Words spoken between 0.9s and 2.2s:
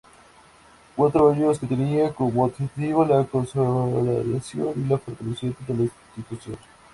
Cuatro años que tenían